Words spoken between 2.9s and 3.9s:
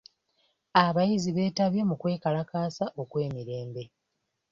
okw'emirembe.